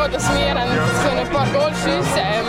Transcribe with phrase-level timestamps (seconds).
[0.00, 2.48] froh, dass wir ein paar Goal schiessen ähm,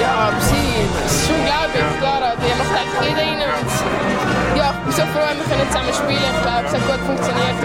[0.00, 1.84] Ja, sie, es ist unglaublich.
[2.00, 3.42] Klar, die macht einfach jeder rein.
[3.44, 3.70] Und
[4.56, 6.24] ja, ich bin so froh, wir können zusammen spielen.
[6.24, 7.58] Ich glaube, es hat gut funktioniert.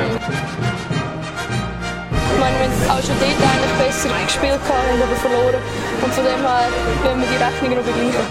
[2.10, 5.62] Ich meine, wir haben auch schon dort eigentlich besser gespielt, haben aber verloren.
[6.04, 6.68] Und von dem her
[7.04, 8.28] wollen wir die Rechnung noch begleichen.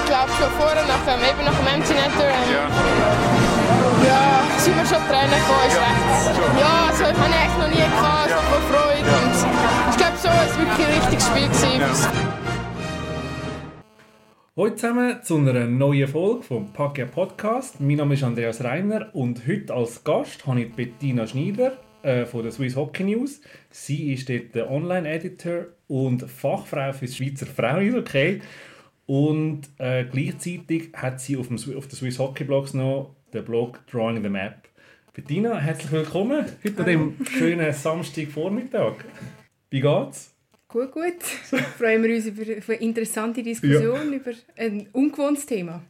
[0.00, 2.64] Ich glaube schon vorher, nach, ähm, eben nach dem Empty Netter, ähm, ja.
[4.08, 6.60] ja, sind wir schon Tränen gekommen, ist recht.
[6.60, 8.36] Ja, also ich habe ich echt noch nie gehabt, ja.
[8.36, 9.10] voll Freude.
[9.18, 11.48] Und ich glaube so, es war wirklich ein richtiges Spiel.
[11.48, 12.08] Gewesen.
[14.56, 17.80] Hallo zusammen zu einer neuen Folge vom Pakia Podcast.
[17.80, 22.44] Mein Name ist Andreas Reiner und heute als Gast habe ich Bettina Schneider äh, von
[22.44, 23.40] der Swiss Hockey News.
[23.70, 28.40] Sie ist dort der Online-Editor und Fachfrau für das Schweizer Frauen-Hockey.
[29.06, 33.80] Und äh, gleichzeitig hat sie auf, dem, auf der Swiss Hockey Blogs noch den Blog
[33.90, 34.68] Drawing the Map.
[35.14, 38.96] Bettina, herzlich willkommen heute an diesem schönen Samstagvormittag.
[39.70, 40.34] Wie geht's?
[40.68, 41.22] Gut, gut.
[41.78, 44.18] Freuen wir uns über eine interessante Diskussion ja.
[44.18, 45.82] über ein ungewohntes Thema.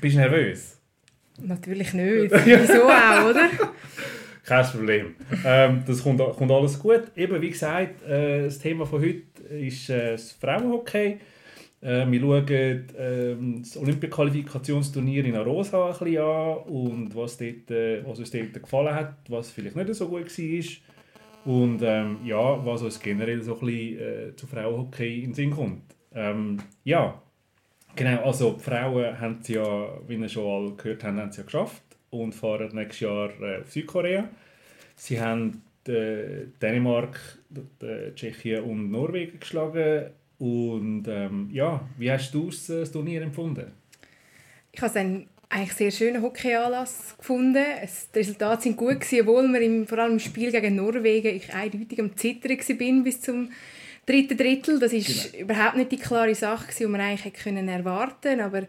[0.00, 0.78] Bist du nervös?
[1.38, 2.30] Natürlich nicht.
[2.44, 3.50] Wieso auch, oder?
[4.44, 5.14] Kein Problem.
[5.44, 7.02] Ähm, das kommt, kommt, alles gut.
[7.14, 11.18] Eben, wie gesagt, äh, das Thema von heute ist äh, das Frauenhockey.
[11.82, 18.04] Äh, wir schauen äh, das Olympia-Qualifikationsturnier in Arosa ein bisschen an und was, dort, äh,
[18.04, 20.64] was uns dort gefallen hat, was vielleicht nicht so gut war
[21.44, 25.50] und ähm, ja, was uns generell so ein bisschen äh, zu Frauenhockey in den Sinn
[25.52, 25.82] kommt.
[26.14, 27.22] Ähm, ja,
[27.96, 31.38] genau, also die Frauen haben es ja, wie ihr schon alle gehört habt, haben sie
[31.38, 34.28] ja geschafft und fahren nächstes Jahr äh, auf Südkorea.
[34.96, 37.18] Sie haben äh, Dänemark,
[37.80, 40.10] äh, Tschechien und Norwegen geschlagen
[40.40, 43.66] und ähm, ja, wie hast du das, das Turnier empfunden?
[44.72, 44.96] Ich habe es
[45.50, 47.62] eigentlich sehr schönen Hockeyanlass gefunden.
[48.14, 51.52] die Resultate sind gut gewesen, obwohl wir im, vor allem im Spiel gegen Norwegen ich
[51.52, 53.50] eindeutig am Zittern bin bis zum
[54.06, 54.78] dritten Drittel.
[54.78, 55.44] Das ist genau.
[55.44, 58.62] überhaupt nicht die klare Sache, die man eigentlich hätte können erwarten aber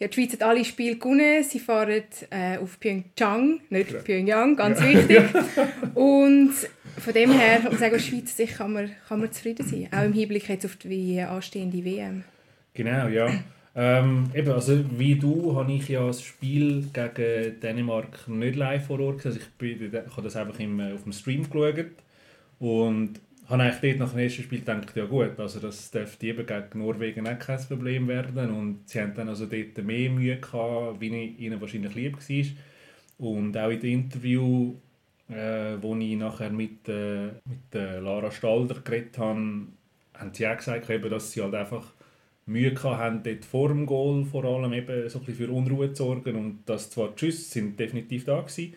[0.00, 1.42] ja, die Schweiz hat alle Spiele gewonnen.
[1.42, 3.98] Sie fahren äh, auf Pyeongchang, nicht ja.
[3.98, 5.22] Pyongyang, ganz wichtig.
[5.94, 6.52] Und
[7.00, 9.88] von dem her, um sagen, aus Schweiz sich kann man, kann man zufrieden sein.
[9.92, 12.24] Auch im Hinblick jetzt auf die anstehende WM.
[12.74, 13.30] Genau, ja.
[13.74, 18.98] Ähm, eben, also wie du habe ich ja das Spiel gegen Dänemark nicht live vor
[19.00, 19.32] Ort gesehen.
[19.32, 21.86] Also ich, bin, ich habe das einfach im, auf dem Stream geschaut
[22.58, 26.44] und habe eigentlich dort nach dem ersten Spiel gedacht, ja gut, also das dürfte eben
[26.44, 31.00] gegen Norwegen auch kein Problem werden und sie haben dann also dort mehr Mühe gehabt,
[31.00, 32.46] wie ihnen wahrscheinlich lieb war.
[33.18, 34.74] Und auch in dem Interview,
[35.28, 39.66] äh, wo ich nachher mit, äh, mit äh, Lara Stalder geredet habe,
[40.14, 41.92] haben sie auch gesagt, eben, dass sie halt einfach
[42.46, 46.04] Mühe haben, dort vor dem Goal vor allem eben so ein bisschen für Unruhe zu
[46.04, 48.74] sorgen und dass zwar die Schüsse sind definitiv da gewesen,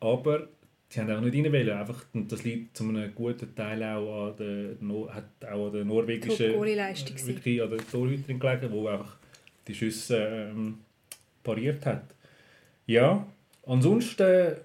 [0.00, 0.48] aber
[0.88, 1.70] sie haben auch nicht rein wollen.
[1.70, 5.84] Einfach, und das liegt zu einem guten Teil auch an der, hat auch an der
[5.84, 6.54] norwegischen
[7.26, 9.16] wirklich an der Torhüterin gelegen, die einfach
[9.66, 10.78] die Schüsse ähm,
[11.42, 12.04] pariert hat.
[12.86, 13.26] Ja,
[13.66, 14.56] ansonsten äh,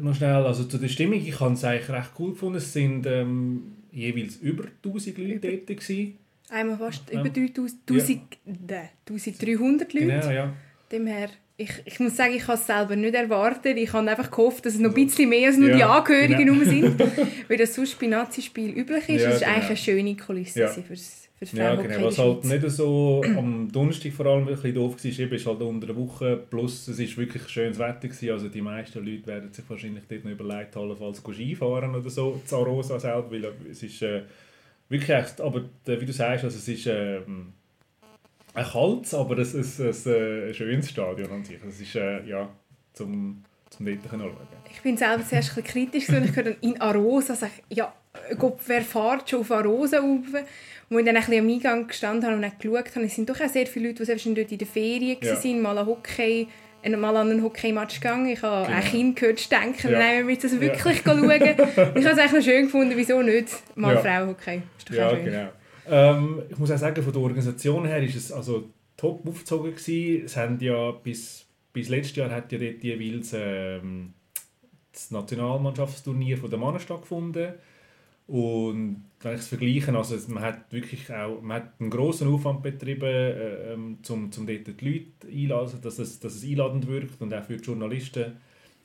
[0.00, 2.58] noch schnell, also zu der Stimmung, ich habe es eigentlich recht cool gefunden.
[2.58, 6.18] Es sind ähm, jeweils über 1000 Leute dort gewesen.
[6.48, 7.96] Einmal fast über 3000, ja.
[9.08, 10.06] 1300 Leute.
[10.06, 10.52] Genau, ja.
[10.92, 13.76] Demher, ich, ich muss sagen, ich habe es selber nicht erwartet.
[13.76, 15.76] Ich habe einfach gehofft, dass es noch ein bisschen mehr als nur ja.
[15.76, 16.64] die Angehörigen ja.
[16.64, 17.00] sind.
[17.48, 19.22] weil das sonst bei Nazi-Spiel üblich ist.
[19.22, 19.52] Ja, das ist genau.
[19.52, 20.68] eigentlich eine schöne Kulisse ja.
[20.68, 22.06] fürs, fürs Ja, genau.
[22.06, 25.60] Was halt nicht so am Donnerstag vor allem ein bisschen doof war, eben, ist halt
[25.60, 26.36] unter der Woche.
[26.50, 28.08] Plus, es war wirklich schönes Wetter.
[28.08, 28.30] Gewesen.
[28.30, 32.40] Also die meisten Leute werden sich wahrscheinlich dort noch überlegt haben, falls Skifahren oder so.
[32.44, 34.02] Zarosa selber, weil es ist...
[34.02, 34.22] Äh,
[34.88, 39.80] wirklich echt, aber wie du sagst, also es ist äh, ein kaltes, aber es ist
[39.80, 41.58] ein, ein, ein schönes Stadion an sich.
[41.66, 42.48] Es ist äh, ja
[42.92, 44.36] zum zum dort schauen.
[44.72, 47.92] Ich bin selber zuerst ein kritisch und ich höre dann in Arosa sage ja,
[48.38, 50.26] Gott, wer fährt schon auf Arosa rauf?
[50.88, 53.40] Und ich dann ein bisschen am Eingang gestanden habe und geschaut habe, es sind doch
[53.40, 55.34] auch sehr viele Leute, die selbst dort in der Ferien ja.
[55.34, 56.48] waren, mal an Hockey
[56.94, 58.26] mal an einen Hockeymatch gegangen.
[58.28, 58.78] Ich habe genau.
[58.78, 59.98] ein Kind gehört denken, ja.
[59.98, 61.14] nein, wir müssen das wirklich ja.
[61.14, 61.30] schauen.
[61.96, 64.00] ich habe es eigentlich noch schön gefunden, wieso nicht mal ja.
[64.00, 64.62] Frauenhockey.
[64.90, 65.48] Ja, genau.
[65.88, 70.24] Ähm, ich muss auch sagen, von der Organisation her ist es also top aufgezogen gewesen.
[70.24, 71.45] Es haben ja bis,
[71.76, 74.14] bis letztes Jahr hat ja dort jeweils ähm,
[74.90, 77.52] das Nationalmannschaftsturnier von der Männer stattgefunden.
[78.26, 82.62] Und wenn ich es vergleiche, also man hat wirklich auch man hat einen grossen Aufwand
[82.62, 87.20] betrieben, äh, ähm, um, um dort die Leute einzuladen, dass es, dass es einladend wirkt
[87.20, 88.38] und auch für die Journalisten,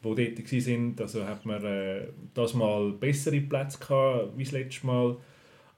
[0.04, 4.86] die dort waren, also hat man äh, das mal bessere Plätze gehabt, wie das letzte
[4.86, 5.16] Mal.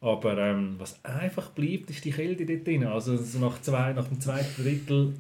[0.02, 2.86] Aber ähm, was einfach bleibt, ist die Kälte dort drin.
[2.86, 5.14] Also nach, zwei, nach dem zweiten Drittel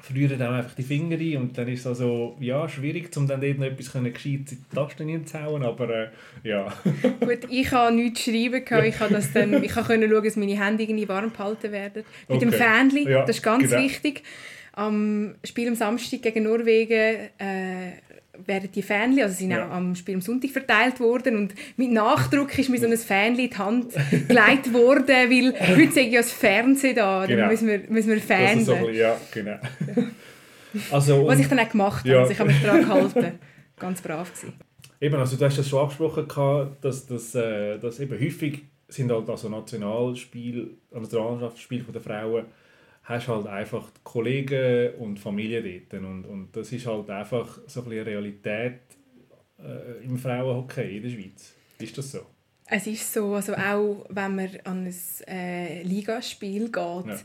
[0.00, 3.40] verlieren dann einfach die Finger ein und dann ist es also, ja, schwierig, um dann
[3.40, 6.08] dort noch etwas gescheit in die Tasten zu hauen, aber äh,
[6.44, 6.72] ja.
[7.20, 10.64] Gut, ich habe nichts schreiben können, ich habe das dann, ich konnte schauen, dass meine
[10.64, 12.04] Hände irgendwie warm gehalten werden.
[12.28, 12.38] Mit okay.
[12.38, 13.82] dem Fähnchen, ja, das ist ganz genau.
[13.82, 14.22] wichtig.
[14.72, 17.92] Am Spiel am Samstag gegen Norwegen äh,
[18.46, 19.66] werden die Fähnchen, also sind ja.
[19.66, 23.44] auch am Spiel am Sonntag verteilt worden und mit Nachdruck ist mir so ein Fähnchen
[23.44, 27.40] in die Hand gelegt worden, weil heute sehe ich ja das Fernsehen da, genau.
[27.40, 28.64] dann müssen wir, müssen wir Fähnchen.
[28.64, 29.58] So ja, genau.
[30.90, 32.20] Also, Was ich dann auch gemacht habe, ja.
[32.20, 33.38] also ich habe mich daran gehalten.
[33.78, 34.54] Ganz brav gewesen.
[35.00, 36.26] Eben, also du hast das schon angesprochen,
[36.80, 42.46] dass, dass, äh, dass eben häufig sind halt also Nationalspiele, also Nationalmannschaftsspiele der Frauen
[43.08, 46.02] hast halt einfach die Kollegen und Familie dort.
[46.02, 48.80] Und, und das ist halt einfach so ein Realität
[49.58, 51.54] äh, im Frauenhockey in der Schweiz.
[51.78, 52.26] Ist das so?
[52.66, 54.94] Es ist so, also auch wenn man an ein
[55.26, 57.18] äh, Ligaspiel geht, ja.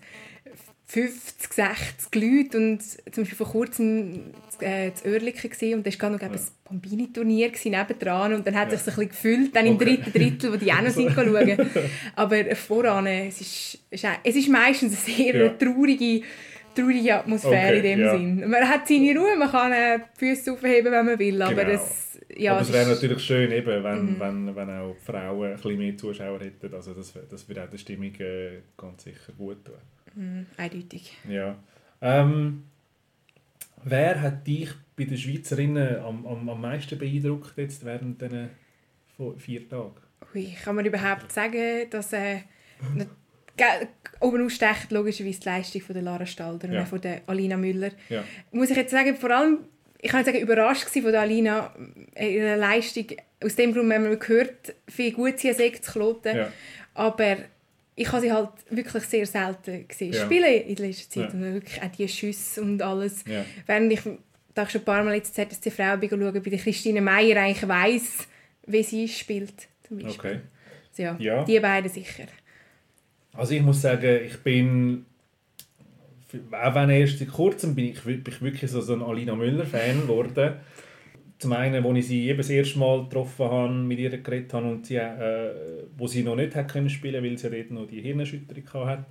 [0.93, 4.25] 50, 60 Leute und zum Beispiel vor kurzem
[4.59, 6.27] äh, das Oerlikon und da war noch ja.
[6.27, 8.75] ein Bambini-Turnier nebendran und dann hat ja.
[8.75, 9.85] es sich ein bisschen gefüllt, dann im okay.
[9.85, 11.57] dritten Drittel, wo die auch noch sind schauen.
[12.15, 15.49] Aber voran, es ist, es ist meistens eine sehr ja.
[15.49, 16.21] traurige,
[16.75, 18.11] traurige Atmosphäre okay, in dem ja.
[18.15, 18.49] Sinn.
[18.49, 21.73] Man hat seine Ruhe, man kann die Füße aufheben, wenn man will, aber genau.
[21.73, 24.19] es, ja, aber es wäre natürlich schön, eben, wenn, mhm.
[24.19, 27.79] wenn, wenn auch Frauen ein bisschen mehr Zuschauer hätten, also das, das würde auch der
[27.79, 29.73] Stimmung äh, ganz sicher gut tun.
[30.15, 31.17] Mhm, eindeutig.
[31.27, 31.57] Ja.
[32.01, 32.63] Ähm,
[33.83, 38.49] wer hat dich bei den Schweizerinnen am, am, am meisten beeindruckt jetzt während diesen
[39.37, 39.95] vier Tagen?
[40.35, 42.39] Ui, kann man überhaupt sagen, dass äh,
[44.19, 46.81] oben ausstecht logischerweise die Leistung von der Lara Stalder ja.
[46.81, 47.91] und von der Alina Müller.
[48.09, 48.23] Ja.
[48.51, 49.59] Muss ich jetzt sagen, vor allem,
[50.01, 51.73] ich kann sagen, überrascht von der Alina,
[52.15, 53.05] äh, ihre Leistung,
[53.43, 56.51] aus dem Grund, wenn man gehört, wie gut sie ist, zu kloten, ja.
[56.93, 57.37] aber
[57.95, 60.25] ich habe sie halt wirklich sehr selten gesehen ja.
[60.25, 61.33] spielen in letzter Zeit.
[61.33, 61.39] Ja.
[61.39, 63.23] Und wirklich auch die Schüsse und alles.
[63.27, 63.45] Ja.
[63.65, 64.01] Während ich
[64.53, 68.27] da schon ein paar Mal jetzt ZSC Frau schauen, bei der Christine Meier eigentlich weiss,
[68.65, 69.67] wie sie spielt.
[69.87, 70.31] Zum Beispiel.
[70.31, 70.39] Okay.
[70.91, 72.25] Also ja, ja, die beiden sicher.
[73.33, 75.05] Also ich muss sagen, ich bin
[76.51, 80.55] auch wenn erst seit kurzem bin ich, bin ich wirklich so ein Alina Müller-Fan geworden.
[81.43, 84.65] Zum einen, als ich sie eben das erste Mal getroffen habe, mit ihr geredet habe
[84.65, 87.99] und sie, äh, wo sie noch nicht hat können spielen weil sie dort noch die
[87.99, 89.05] Hirnerschütterung hatte.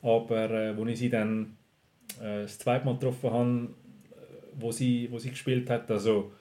[0.00, 1.58] Aber äh, als ich sie dann
[2.18, 6.32] äh, das zweite Mal getroffen habe, äh, wo sie, wo sie gespielt hat, also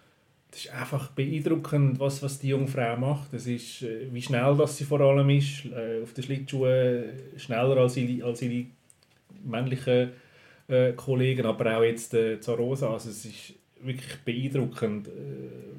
[0.51, 3.33] das ist einfach beeindruckend, was, was die junge Frau macht.
[3.33, 7.75] Das ist, äh, wie schnell das sie vor allem ist, äh, auf den Schlittschuhen schneller
[7.75, 8.67] als ihre, als ihre
[9.43, 10.11] männlichen
[10.69, 12.93] äh, Kollegen, aber auch jetzt äh, Zarosa.
[12.93, 15.11] Also es ist wirklich beeindruckend, äh,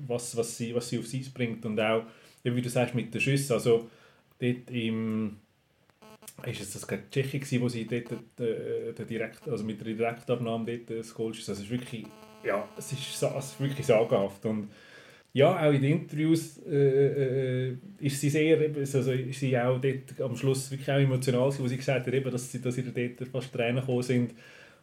[0.06, 1.64] was, was, sie, was sie aufs Eis bringt.
[1.64, 2.04] Und auch,
[2.42, 3.88] wie du sagst, mit den Schüssen, also
[4.38, 5.36] dort im
[6.44, 10.98] ist es das gegen Tschechien wo sie dort äh, direkt, also mit der Direktabnahme dort
[10.98, 11.48] das Goal schießt.
[11.48, 12.06] Also es ist wirklich,
[12.44, 14.44] ja, es ist, es ist wirklich sagenhaft.
[14.44, 14.68] Und
[15.32, 20.20] ja, auch in den Interviews äh, äh, ist sie sehr, also ist sie auch dort
[20.20, 23.28] am Schluss wirklich auch emotional, wo sie gesagt hat, eben, dass, sie, dass ihr dort
[23.28, 24.34] fast Tränen gekommen sind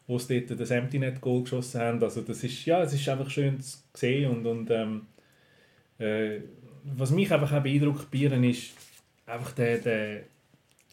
[0.07, 2.03] wo sie dort das Empty Net Goal geschossen haben.
[2.03, 5.07] Also das ist, ja, es ist einfach schön zu sehen und, und ähm,
[5.97, 6.39] äh,
[6.83, 8.71] was mich einfach auch beeindruckt Bieren ist
[9.25, 10.23] einfach der, der,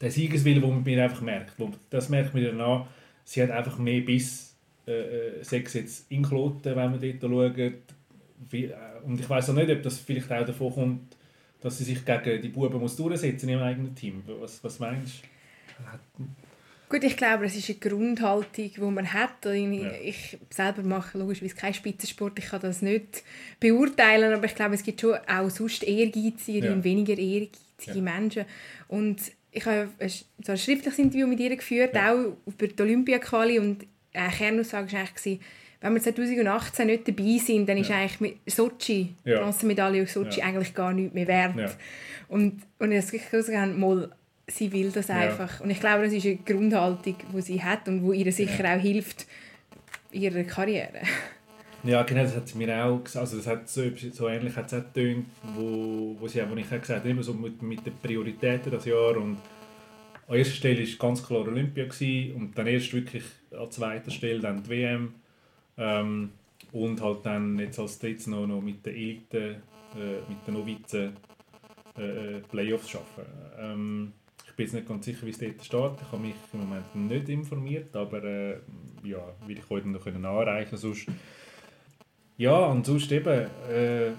[0.00, 1.54] der Siegeswille, den man mir einfach merkt.
[1.90, 2.86] Das merkt man dann an,
[3.24, 7.58] sie hat einfach mehr Biss, äh, äh sechs jetzt in Kloten, wenn man dort schaut.
[8.52, 8.68] Äh,
[9.04, 11.16] und ich weiß auch nicht, ob das vielleicht auch davon kommt,
[11.60, 14.22] dass sie sich gegen die Buben muss durchsetzen in ihrem eigenen Team.
[14.40, 15.22] Was, was meinst
[16.16, 16.24] du?
[16.90, 19.46] Gut, ich glaube, es ist eine Grundhaltung, die man hat.
[19.46, 19.92] Ich, ja.
[20.02, 23.22] ich selber mache logischerweise keinen Spitzensport, ich kann das nicht
[23.60, 26.72] beurteilen, aber ich glaube, es gibt schon auch sonst ehrgeizige ja.
[26.72, 28.02] und weniger ehrgeizige ja.
[28.02, 28.44] Menschen.
[28.88, 29.20] Und
[29.52, 29.88] ich habe
[30.42, 35.00] so ein schriftliches Interview mit ihr geführt, auch über die Olympia-Quali und eine Kernaussage war
[35.00, 35.38] eigentlich,
[35.80, 40.42] wenn wir 2018 nicht dabei sind, dann ist eigentlich mit Sochi, die Bronzemedaille aus Sochi,
[40.42, 41.76] eigentlich gar nichts mehr wert.
[42.28, 44.10] Und, und ich habe mal,
[44.50, 45.58] sie will das einfach.
[45.58, 45.64] Ja.
[45.64, 48.76] Und ich glaube, das ist eine Grundhaltung, die sie hat und die ihr sicher ja.
[48.76, 49.26] auch hilft
[50.10, 51.00] in ihrer Karriere.
[51.82, 53.22] Ja, genau, das hat sie mir auch gesagt.
[53.22, 56.56] Also das hat so, so ähnlich hat es auch getönt, wo, wo sie auch, wo
[56.56, 59.38] ich auch gesagt habe, immer so mit, mit den Prioritäten das Jahr und
[60.28, 64.40] an erster Stelle war ganz klar Olympia gewesen, und dann erst wirklich an zweiter Stelle
[64.40, 65.14] dann die WM
[65.76, 66.30] ähm,
[66.72, 69.62] und halt dann jetzt als drittes noch, noch mit den Elite,
[69.96, 71.16] äh, mit den Novizen
[71.98, 73.24] äh, äh Playoffs schaffen.
[73.58, 74.12] Ähm,
[74.60, 76.06] bin jetzt nicht ganz sicher, wie es dort steht.
[76.06, 78.56] Ich habe mich im Moment nicht informiert, aber äh,
[79.02, 81.06] ja, will ich heute noch anreichen sonst
[82.36, 84.10] Ja, und sonst eben, äh,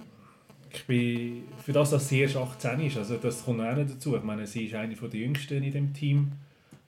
[0.74, 4.16] ich bin, für das, dass sie erst 18 ist, also das kommt auch nicht dazu.
[4.16, 6.32] Ich meine, sie ist eine der jüngsten in dem Team,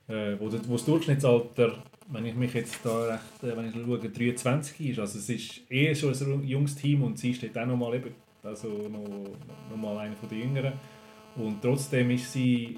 [0.08, 4.00] äh, wo, wo das Durchschnittsalter wenn ich mich jetzt da recht, äh, wenn ich schaue,
[4.00, 7.78] 23 ist, also es ist eh schon ein junges Team und sie steht auch noch
[7.78, 9.08] mal eben, also noch,
[9.70, 10.74] noch mal eine von den Jüngeren
[11.36, 12.78] und trotzdem ist sie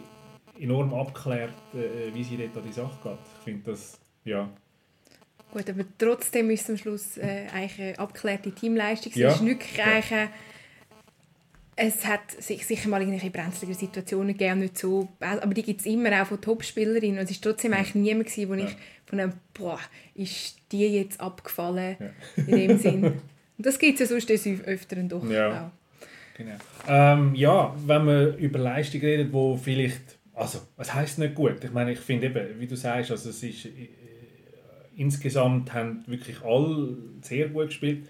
[0.60, 3.20] enorm abgeklärt, äh, wie sie dort an die Sache geht.
[3.40, 4.50] Ich finde das, ja.
[5.52, 9.14] Gut, aber trotzdem ist es am Schluss äh, eigentlich eine abgeklärte Teamleistung.
[9.16, 9.30] Ja.
[9.30, 9.86] Es ist wirklich ja.
[9.86, 10.30] eigentlich
[11.76, 15.86] es hat sich sicher mal irgendwelche brenzlige Situationen gegeben, nicht so, aber die gibt es
[15.86, 17.20] immer auch von Topspielerinnen.
[17.20, 18.66] Es war trotzdem eigentlich niemand, gewesen, wo ja.
[18.66, 19.80] ich von einem, boah,
[20.16, 22.44] ist die jetzt abgefallen, ja.
[22.48, 23.04] in dem Sinn.
[23.04, 25.66] Und das gibt es ja sonst öfter doch ja.
[25.66, 25.72] auch.
[26.38, 26.56] Genau.
[26.88, 31.64] Ähm, ja, wenn man über Leistung redet, wo vielleicht, also, was heisst nicht gut?
[31.64, 33.90] Ich meine, ich finde eben, wie du sagst, also es ist, äh,
[34.98, 38.08] insgesamt haben wirklich alle sehr gut gespielt.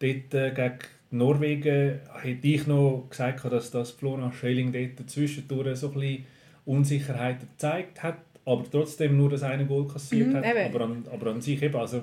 [0.00, 0.78] Dort äh, gegen
[1.10, 6.26] Norwegen hätte ich noch gesagt, dass das Flora Schelling dort zwischendurch so ein bisschen
[6.66, 10.44] Unsicherheit gezeigt hat, aber trotzdem nur das eine Goal kassiert mhm, hat.
[10.44, 12.02] Aber an, aber an sich eben, also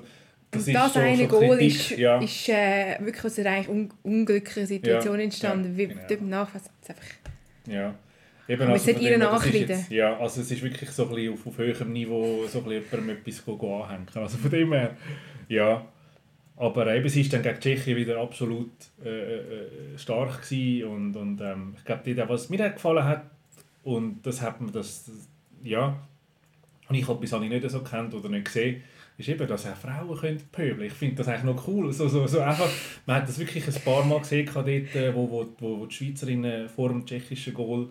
[0.50, 2.18] das, das so, eine so Goal ist, ja.
[2.20, 5.78] ist äh, wirklich aus einer eigentlich un unglücklichen Situation ja, entstanden.
[5.78, 6.00] Ja, genau.
[6.08, 7.06] Dort nachfassen es einfach...
[7.68, 7.94] Ja.
[8.48, 9.86] Eben, aber also es ihr nachleiden.
[9.90, 12.84] Ja, also es ist wirklich so ein bisschen auf, auf höherem Niveau so ein bisschen
[12.90, 14.06] jemandem etwas anhängen.
[14.14, 14.96] Also von dem her,
[15.48, 15.84] ja.
[16.56, 18.70] Aber eben, sie ist dann gegen Tschechien wieder absolut
[19.04, 23.24] äh, äh, stark gewesen und, und ähm, ich glaube, was mir gefallen hat
[23.84, 25.28] und das hat man das, das
[25.62, 25.98] ja,
[26.88, 28.82] und ich habe bis nicht so kennt oder nicht gesehen,
[29.18, 31.92] ist eben, dass auch Frauen können pöbeln Ich finde das eigentlich noch cool.
[31.92, 32.68] So, so, so einfach,
[33.06, 36.68] man hat das wirklich ein paar Mal gesehen, dort, äh, wo, wo, wo die Schweizerinnen
[36.68, 37.88] vor dem tschechischen Goal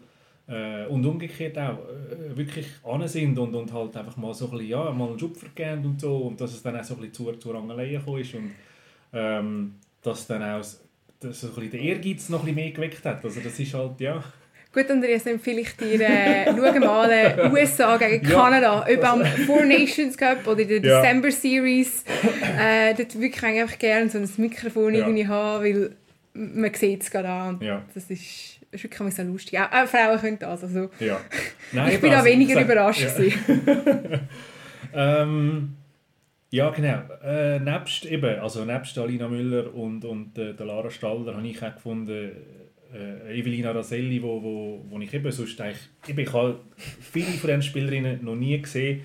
[0.48, 4.52] äh, und umgekehrt auch äh, wirklich an sind und, und halt einfach mal so ein
[4.52, 7.02] bisschen, ja, mal einen Schupfer geben und so und dass es dann auch so ein
[7.02, 8.52] bisschen zu, zu Rangeleien gekommen ist und
[9.14, 10.64] ähm, dass dann auch
[11.20, 13.24] dass so ein bisschen der Ehrgeiz noch ein bisschen mehr geweckt hat.
[13.24, 14.24] Also das ist halt, ja...
[14.74, 18.98] Gut, Andreas, dann vielleicht dir, äh, schau mal äh, USA gegen Kanada, ja.
[18.98, 21.02] ob am Four Nations Cup oder in der ja.
[21.02, 22.04] December Series.
[22.60, 25.00] Äh, dort würde ich einfach gerne so ein Mikrofon ja.
[25.00, 25.96] irgendwie haben, weil
[26.34, 27.60] man sieht es gerade an.
[27.62, 27.84] Ja.
[27.94, 29.60] Das ist ist wirklich so lustig.
[29.60, 30.64] Auch, auch Frauen können das.
[30.64, 30.90] Also.
[31.00, 31.20] Ja.
[31.72, 33.08] Nein, ich bin auch weniger sag, überrascht.
[33.18, 34.20] Ja.
[35.24, 35.76] ähm,
[36.52, 37.02] ja, genau.
[37.24, 41.62] Äh, nebst, eben, also nebst Alina Müller und, und äh, der Lara Staller habe ich
[41.62, 42.32] auch gefunden,
[42.94, 46.60] äh, Evelina Raselli, wo, wo, wo ich eben sonst eigentlich, ich habe
[47.02, 49.02] viele von diesen Spielerinnen noch nie gesehen,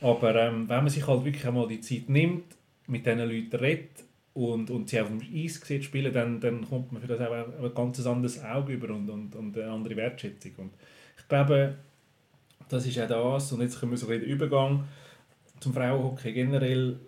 [0.00, 2.44] aber ähm, wenn man sich halt wirklich einmal die Zeit nimmt,
[2.86, 6.92] mit diesen Leuten redet, und, und sie auf dem Eis sieht spielen, dann, dann kommt
[6.92, 10.52] man für das auch ein ganz anderes Auge über und, und, und eine andere Wertschätzung.
[10.58, 10.70] Und
[11.16, 11.74] ich glaube,
[12.68, 13.52] das ist auch das.
[13.52, 14.84] Und jetzt kommen wir so in den Übergang
[15.60, 16.98] zum Frauenhockey generell.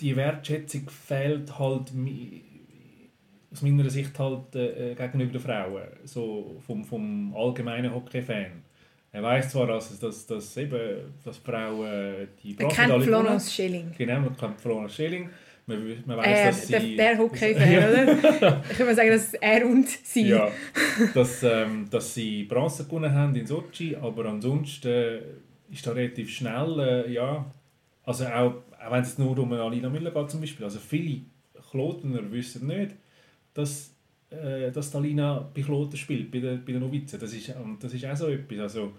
[0.00, 1.92] Die Wertschätzung fehlt halt
[3.52, 8.62] aus meiner Sicht halt äh, gegenüber den Frauen, so vom, vom allgemeinen Hockey-Fan.
[9.10, 13.92] Er weiß zwar, dass, dass, dass, eben, dass Frauen die Man kennt Florence Schilling.
[13.96, 15.30] Genau, man kennt Florence Schilling.
[15.68, 16.96] Man, man weiss, äh, dass sie...
[16.96, 17.78] Der, der Hockey-Fan,
[18.40, 18.62] oder?
[18.70, 20.28] ich würde sagen, dass er und sie.
[20.28, 20.50] Ja,
[21.14, 25.20] dass, ähm, dass sie Bronze gewonnen haben in Sochi, aber ansonsten
[25.70, 27.44] ist da relativ schnell, äh, ja,
[28.02, 31.20] also auch, auch wenn es nur um Alina Müller geht zum Beispiel, also viele
[31.70, 32.94] Klotener wissen nicht,
[33.52, 33.94] dass,
[34.30, 37.20] äh, dass Alina bei Kloten spielt, bei den, bei den Novizen.
[37.20, 38.94] Das ist, und das ist auch so etwas, also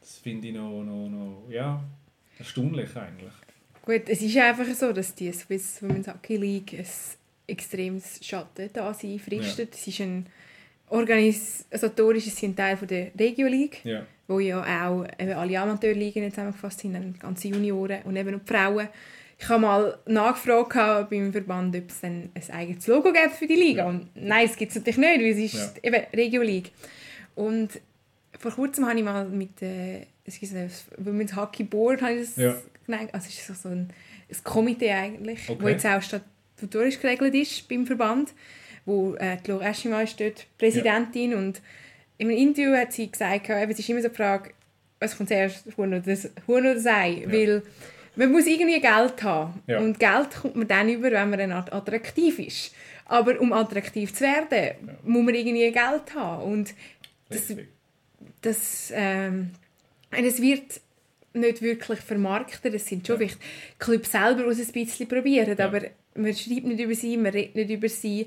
[0.00, 1.82] das finde ich noch, noch, noch, ja,
[2.38, 3.32] erstaunlich eigentlich.
[3.84, 6.86] Gut, es ist einfach so, dass die Swiss Women's Hockey League ein
[7.48, 9.74] extremes Schatten da sie fristet.
[9.74, 9.80] Ja.
[9.80, 10.26] Es ist ein
[10.88, 14.06] organisatorisches sind Teil von der Regio League, ja.
[14.28, 18.88] wo ja auch eben alle Amateurligen zusammengefasst sind, ganze Junioren und eben auch die Frauen.
[19.36, 23.56] Ich habe mal nachgefragt beim Verband, ob es dann ein eigenes Logo gibt für die
[23.56, 23.82] Liga.
[23.82, 23.88] Ja.
[23.88, 25.82] Und nein, es gibt es natürlich nicht, weil es ist ja.
[25.82, 26.70] eben Regio League.
[27.34, 27.80] Und
[28.38, 32.28] vor kurzem habe ich mal mit äh, es gibt ein Women's Hockey Board, habe ich
[32.28, 32.54] das ja
[32.86, 33.10] genannt.
[33.12, 33.88] Also es ist so ein,
[34.30, 35.62] ein Komitee eigentlich, okay.
[35.62, 38.32] wo jetzt auch statutarisch geregelt ist beim Verband,
[38.84, 41.38] wo äh, die Laura Eschima ist dort Präsidentin ja.
[41.38, 41.60] und
[42.18, 44.50] im Interview hat sie gesagt, es ist immer so die Frage,
[45.00, 47.32] was kommt zuerst, Huhn oder, Huhn oder Sei, ja.
[47.32, 47.62] weil
[48.14, 49.78] man muss irgendwie Geld haben ja.
[49.78, 52.74] und Geld kommt man dann über, wenn man attraktiv ist.
[53.06, 54.46] Aber um attraktiv zu werden,
[54.86, 54.94] ja.
[55.02, 56.74] muss man irgendwie Geld haben und
[57.28, 57.54] das,
[58.42, 59.50] das ähm,
[60.10, 60.80] es wird
[61.34, 62.74] nicht wirklich vermarkten.
[62.74, 63.26] Es sind schon ja.
[63.26, 63.40] vielleicht
[63.78, 65.64] Clubs selber, die es ein bisschen probieren, ja.
[65.64, 65.82] aber
[66.14, 68.26] man schreibt nicht über sie, man redet nicht über sie.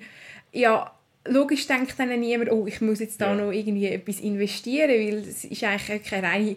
[0.52, 0.92] Ja,
[1.28, 3.36] logisch denkt dann niemand, oh, ich muss jetzt da ja.
[3.36, 6.56] noch irgendwie etwas investieren, weil es ist eigentlich keine reine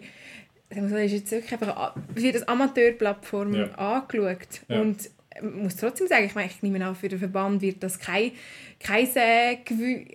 [0.69, 4.61] es ist jetzt wirklich einfach, wird als Amateurplattform angeschaut.
[4.67, 5.09] Und
[5.41, 8.31] muss trotzdem sagen, ich, meine, ich nehme an, für den Verband wird das kein,
[8.79, 9.57] kein, äh,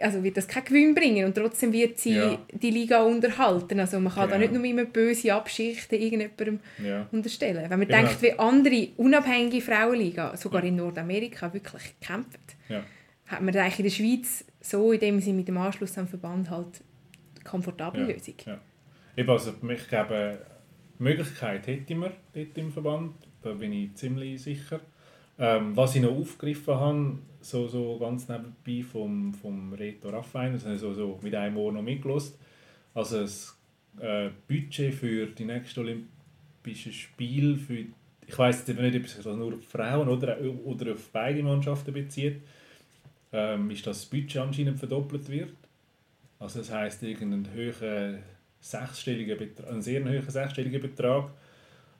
[0.01, 2.39] also wird das kein Gewinn bringen und trotzdem wird sie ja.
[2.53, 3.79] die Liga unterhalten.
[3.81, 4.35] Also man kann genau.
[4.35, 7.09] da nicht nur immer böse Abschichten irgendjemandem ja.
[7.13, 7.71] unterstellen.
[7.71, 8.03] Wenn man genau.
[8.03, 10.69] denkt, wie andere unabhängige Frauenliga, sogar ja.
[10.69, 12.41] in Nordamerika, wirklich kämpfen,
[13.27, 16.83] hat man eigentlich in der Schweiz so, indem sie mit dem Anschluss am Verband halt
[17.37, 18.35] eine komfortable Lösung.
[18.47, 18.61] Ja.
[19.17, 20.39] Eben, also ich glaube,
[20.99, 24.81] Möglichkeit hätte man dort im Verband, da bin ich ziemlich sicher.
[25.39, 30.65] Ähm, was ich noch aufgegriffen habe, so, so ganz nebenbei vom, vom Reto Raffain, das
[30.65, 32.39] habe ich so, so mit einem Ohr noch mitgelost.
[32.95, 33.59] Also das
[34.01, 37.85] äh, Budget für die nächsten Olympischen Spiele, für,
[38.27, 42.41] ich weiß nicht, ob es sich nur auf Frauen oder, oder auf beide Mannschaften bezieht,
[43.33, 45.55] ähm, ist das Budget anscheinend verdoppelt wird.
[46.39, 48.21] Also das heißt irgendeinen höheren
[48.61, 51.31] sechsstelligen Betrag, einen sehr hohen sechsstelligen Betrag.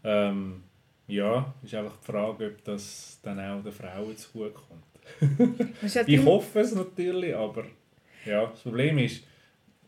[0.05, 0.63] Ähm,
[1.07, 4.85] ja, ist einfach die Frage, ob das dann auch den Frauen zugutekommt.
[6.07, 7.65] ich hoffe es natürlich, aber
[8.25, 9.25] ja, das Problem ist...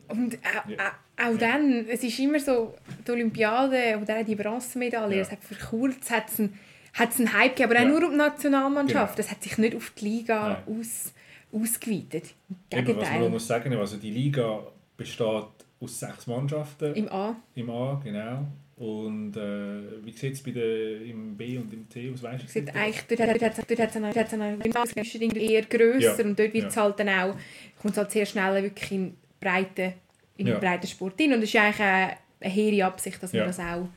[0.08, 0.92] Und auch, ja.
[1.16, 2.74] auch dann, es ist immer so,
[3.06, 5.22] die Olympiade oder die Bronzemedaille, ja.
[5.22, 6.58] es hat für kurz hat es einen,
[6.96, 7.88] einen Hype gegeben, aber auch ja.
[7.88, 9.16] nur um die Nationalmannschaft.
[9.16, 9.26] Genau.
[9.26, 11.12] Das hat sich nicht auf die Liga aus,
[11.50, 12.34] ausgeweitet.
[12.70, 14.60] Eben, was man muss sagen, also die Liga
[14.96, 15.48] besteht
[15.80, 16.94] aus sechs Mannschaften.
[16.94, 17.36] Im A.
[17.54, 18.46] Im A, genau.
[18.76, 22.22] Und äh, wie sieht es im B und im C aus?
[22.22, 23.96] Weißt du, sieht eigentlich, dort, dort, hat es
[24.34, 26.24] eine, eine eher grösser ja.
[26.24, 26.82] und dort wird es ja.
[26.82, 27.36] halt dann auch,
[27.80, 29.94] kommt es halt sehr schnell wirklich in breite,
[30.36, 30.58] in ja.
[30.58, 31.32] breiten Sport rein.
[31.32, 33.88] Und es ist eigentlich eine, eine hehre Absicht, dass man das auch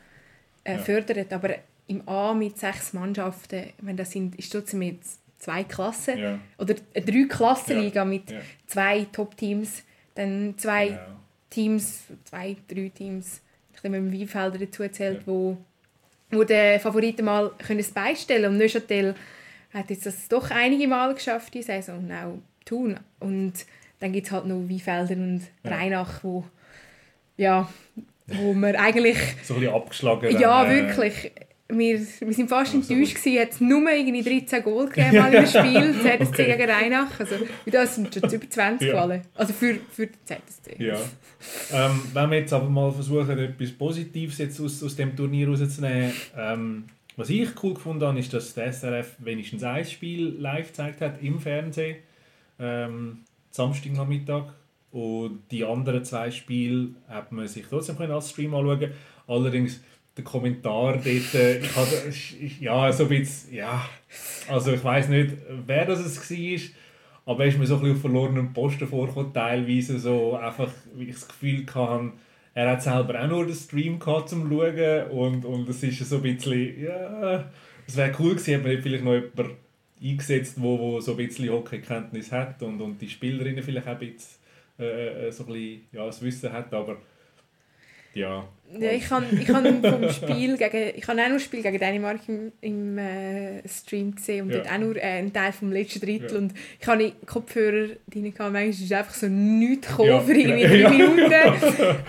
[0.64, 1.34] äh, fördert.
[1.34, 1.56] Aber
[1.88, 5.00] im A mit sechs Mannschaften, wenn das sind, ist trotzdem mit
[5.40, 8.34] zwei Klassen oder eine drei Klassenliga mit
[8.66, 9.84] zwei Top-Teams,
[10.16, 10.98] dann zwei
[11.50, 13.42] Teams, zwei, drei Teams
[13.84, 15.28] wenn man Weinfelder dazu zählt, ja.
[15.28, 15.58] wo,
[16.32, 19.16] wo der Favoriten mal können es beistellen Und Neuchâtel
[19.74, 23.00] hat jetzt das doch einige Mal geschafft, die Saison, auch tun.
[23.20, 23.54] Und
[24.00, 25.72] dann gibt es halt noch Weinfelder und ja.
[25.72, 26.44] Rheinach, wo,
[27.38, 27.70] ja,
[28.28, 29.18] wo man eigentlich...
[29.44, 30.40] so ein bisschen abgeschlagen.
[30.40, 31.32] Ja, äh, wirklich
[31.72, 35.34] wir, wir sind fast also, enttäuscht gewesen, hat es nur irgendwie 13 Goal gegeben mal
[35.34, 36.58] im Spiel, ZSC okay.
[36.58, 37.20] gegen Rheinach.
[37.20, 37.36] Also,
[37.66, 38.94] das sind schon über 20 ja.
[38.94, 39.22] gefallen.
[39.36, 40.84] Also für, für die ZSC.
[40.84, 40.98] Ja.
[41.72, 46.12] Ähm, wenn wir jetzt aber mal versuchen, etwas Positives jetzt aus, aus dem Turnier rauszunehmen,
[46.36, 51.02] ähm, was ich cool gefunden habe, ist, dass der SRF wenigstens ein Spiel live gezeigt
[51.02, 51.98] hat im Fernsehen,
[52.60, 53.20] ähm,
[53.52, 54.54] Samstagnachmittag.
[54.92, 58.92] Und die anderen zwei Spiele hat man sich trotzdem als Stream anschauen
[59.28, 59.82] Allerdings
[60.20, 62.14] der Kommentar dort, äh, ich hatte,
[62.60, 63.90] ja, so ein bisschen, ja,
[64.48, 66.60] also ich weiß nicht, wer das es war,
[67.26, 71.06] aber er ist mir so ein bisschen auf verlorenem Posten vorgekommen, teilweise so einfach, wie
[71.06, 72.12] ich das Gefühl hatte,
[72.54, 76.18] er hat selber auch nur den Stream gehabt zum Schauen und, und es ist so
[76.18, 77.50] ein bisschen, ja,
[77.88, 79.58] es wäre cool gewesen, hätte man vielleicht noch jemanden
[80.02, 84.00] eingesetzt, wo, wo so ein bisschen Hockey-Kenntnis hat und, und die Spielerinnen vielleicht auch ein
[84.00, 84.40] bisschen
[84.80, 86.98] äh, äh so ein bisschen, ja, das Wissen hat, aber
[88.14, 88.44] ja.
[88.78, 91.78] ja ich habe ich hab vom Spiel gegen, ich habe auch nur ein Spiel gegen
[91.78, 94.58] Dänemark im, im äh, Stream gesehen und ja.
[94.58, 96.38] dort auch nur äh, einen Teil vom letzten Drittel ja.
[96.38, 100.20] und ich habe Kopfhörer drin gehabt, manchmal ist einfach so nichts gekommen ja.
[100.20, 100.90] für irgendwie drei ja.
[100.90, 101.34] Minuten.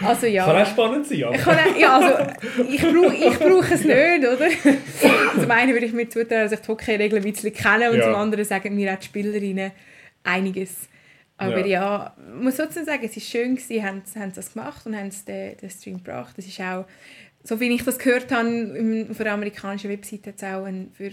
[0.04, 0.44] Also ja.
[0.44, 1.36] Kann auch spannend sein, aber.
[1.36, 2.32] Auch, ja, also
[2.68, 4.48] ich brauche ich brauch es nicht, oder?
[5.40, 8.14] Zum einen würde ich mir zutrauen, dass ich die Hockey-Regeln ein bisschen kenne und zum
[8.14, 9.72] anderen sagen mir auch die Spielerinnen
[10.24, 10.89] einiges.
[11.40, 14.94] Aber ja, ja muss trotzdem sagen, es war schön, sie haben, haben das gemacht und
[14.94, 16.36] haben den, den Stream gebracht.
[16.36, 16.84] Das ist auch,
[17.42, 21.10] so wie ich das gehört habe, auf der amerikanischen Webseite hat es auch ein, für,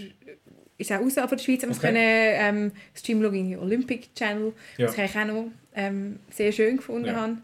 [0.77, 1.79] ist auch außerhalb der Schweiz, haben okay.
[1.79, 4.87] können ähm, Stream in den Olympic Channel, ja.
[4.87, 7.15] was ich auch noch ähm, sehr schön gefunden ja.
[7.15, 7.37] habe.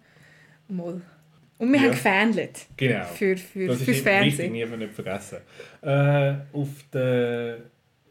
[0.68, 1.02] Mal.
[1.58, 1.86] Und wir ja.
[1.86, 2.66] haben gefändelt.
[2.76, 3.06] Genau.
[3.06, 4.54] Für, für, das fürs ist Fernsehen.
[4.54, 5.38] Wichtig, nicht vergessen.
[5.82, 7.60] Äh, auf der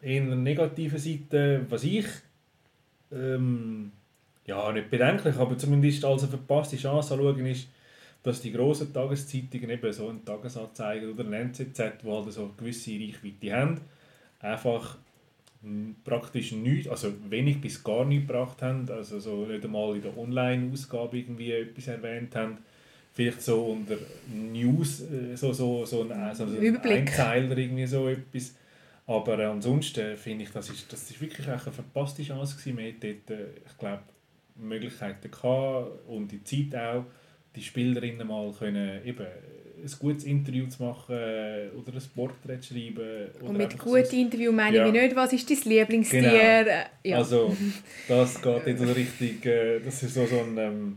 [0.01, 2.07] eher negativen Seite, was ich
[3.13, 3.93] ähm,
[4.47, 7.69] ja, nicht bedenklich, aber zumindest als eine verpasste Chance anschauen ist,
[8.23, 11.25] dass die grossen Tageszeitungen, eben so ein Tagesanzeiger oder?
[11.25, 13.81] Ein NZZ, die halt so eine gewisse Reichweite haben,
[14.41, 14.97] einfach
[16.05, 20.17] praktisch nichts, also wenig bis gar nichts gebracht haben, also so nicht einmal in der
[20.19, 22.59] Online-Ausgabe irgendwie etwas erwähnt haben,
[23.13, 23.97] vielleicht so unter
[24.29, 28.57] News, äh, so, so, so ein, so ein Einzeiler irgendwie so etwas,
[29.07, 33.39] aber ansonsten finde ich, das ist, das ist wirklich eine verpasste Chance gewesen, man dort,
[33.39, 34.03] äh, ich glaube,
[34.57, 37.05] Möglichkeiten gehabt und die Zeit auch,
[37.55, 43.29] die Spielerinnen mal können eben ein gutes Interview zu machen oder ein Porträt zu schreiben.
[43.41, 44.87] und mit gutem so Interview meine ja.
[44.87, 46.21] ich nicht, was ist dein Lieblingstier?
[46.23, 46.85] Genau.
[47.05, 47.17] Ja.
[47.19, 47.57] Also
[48.07, 50.97] das geht jetzt so richtig, äh, das ist so, so ein ähm,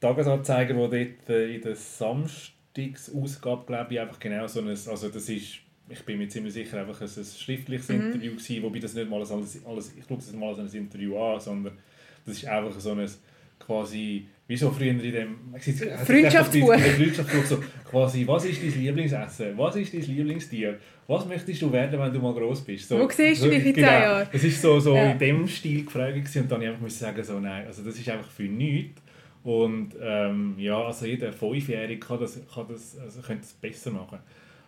[0.00, 5.28] Tagesanzeiger, der dort äh, in der Samstagsausgabe, glaube ich, einfach genau so ein, also das
[5.28, 5.58] ist
[5.88, 7.96] ich bin mir ziemlich sicher, einfach ein, ein schriftliches mhm.
[7.96, 9.30] Interview gewesen, wobei das nicht mal alles,
[9.66, 11.76] alles ich schaue das nicht mal als ein Interview an, sondern
[12.24, 13.08] das ist einfach so ein
[13.58, 15.36] quasi, wie so früher in dem
[16.04, 16.74] Freundschaftsbuch.
[16.74, 17.58] Freundschaftsbuch so,
[17.88, 19.56] quasi, was ist dein Lieblingsessen?
[19.56, 20.78] Was ist dein Lieblingstier?
[21.06, 22.88] Was möchtest du werden, wenn du mal groß bist?
[22.88, 24.28] So, Wo siehst du dich in genau, Jahren?
[24.32, 25.12] Es war so, so ja.
[25.12, 28.30] in dem Stil gefragt und dann musste ich sagen, so, nein, also das ist einfach
[28.30, 29.00] für nichts.
[29.44, 34.18] Und ähm, ja, also jeder Fünfjährige kann das, kann das, also könnte es besser machen.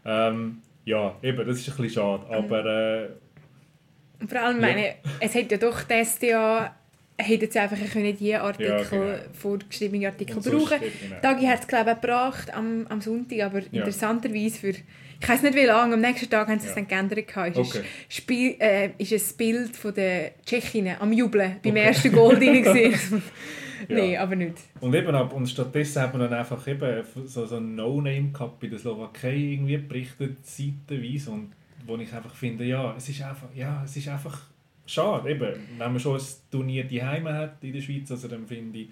[0.04, 2.66] Ähm, ja, eben, das ist ein bisschen schade, aber...
[2.66, 4.66] Äh, Vor allem, ja.
[4.66, 6.74] meine, es hat ja doch das Jahr
[7.16, 9.14] hätten sie einfach können die Artikel, ja, genau.
[9.32, 11.20] vorgeschriebene Artikel so brauchen genau.
[11.22, 13.66] Dagi hat es glaube ich gebracht am, am Sonntag, aber ja.
[13.70, 14.74] interessanterweise für
[15.20, 17.18] ich weiß nicht wie lange, am nächsten Tag haben sie es dann geändert.
[17.18, 17.78] Ist, okay.
[17.78, 21.82] ein Spiel, äh, ist ein Bild von der Tschechinnen am Jubeln beim okay.
[21.82, 22.62] ersten Goal drin
[23.88, 23.96] ja.
[23.96, 24.58] Nein, aber nicht.
[24.80, 28.60] Und eben ab, und stattdessen haben wir dann einfach eben so, so ein No-Name gehabt
[28.60, 31.52] bei der Slowakei irgendwie berichtet, seitenweise und
[31.86, 34.40] wo ich einfach finde, ja, es ist einfach, ja, es ist einfach
[34.86, 38.46] schade, eben, wenn man schon ein Turnier die Heime hat in der Schweiz, also dann
[38.46, 38.88] finde ich,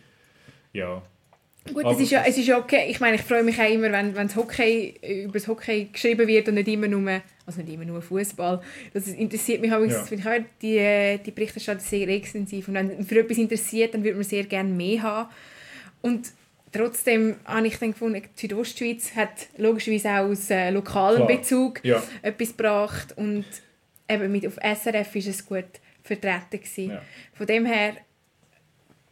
[0.73, 1.03] ja.
[1.73, 2.87] Gut, es ist, ja, es ist okay.
[2.89, 6.27] Ich meine, ich freue mich auch immer, wenn, wenn das Hockey, über das Hockey geschrieben
[6.27, 8.61] wird und nicht immer nur, also nicht immer nur Fußball.
[8.93, 10.05] Das interessiert mich auch, ja.
[10.11, 12.67] ich auch die, die Berichterstattung sehr extensiv.
[12.67, 15.29] Und wenn für etwas interessiert, dann würde man sehr gerne mehr haben.
[16.01, 16.33] Und
[16.73, 21.39] trotzdem habe ich dann gefunden, die Südostschweiz hat logischerweise auch aus äh, lokalem Klar.
[21.39, 22.03] Bezug ja.
[22.23, 23.45] etwas gebracht und
[24.09, 25.65] eben mit auf SRF ist es gut
[26.03, 27.03] vertreten Ja.
[27.33, 27.97] Von dem her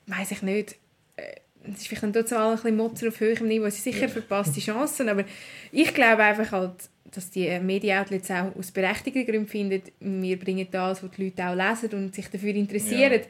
[0.07, 0.77] weiß ich nicht,
[1.17, 4.07] äh, es ist vielleicht dann trotzdem ein bisschen Motzer auf höherem Niveau, es sind sicher
[4.07, 4.13] ja.
[4.13, 5.25] verpasste Chancen, aber
[5.73, 11.03] ich glaube einfach halt, dass die Medienoutlets auch aus berechtigten Gründen finden, wir bringen das,
[11.03, 13.13] was die Leute auch lesen und sich dafür interessieren.
[13.13, 13.27] Ja.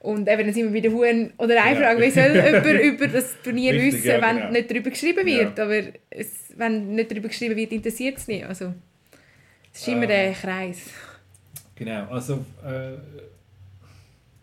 [0.00, 2.06] Und eben, dann sind wir wieder Huhn oder Einfrage, ja.
[2.06, 4.50] wie soll jemand über das Turnier Richtig, wissen, ja, wenn genau.
[4.52, 5.58] nicht darüber geschrieben wird.
[5.58, 8.44] Aber es, wenn nicht darüber geschrieben wird, interessiert es nicht.
[8.44, 8.74] Also,
[9.72, 10.90] es ist immer ähm, der Kreis.
[11.76, 12.92] Genau, also äh,